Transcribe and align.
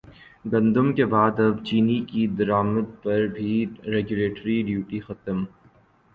گندم 0.45 0.87
کے 0.93 1.05
بعد 1.05 1.39
اب 1.39 1.63
چینی 1.65 1.99
کی 2.09 2.25
درامد 2.37 2.87
پر 3.03 3.19
بھی 3.35 3.53
ریگولیٹری 3.87 4.61
ڈیوٹی 4.67 4.99
ختم 4.99 5.37